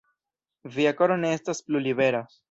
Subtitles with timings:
[0.77, 2.23] Via koro ne estas plu libera.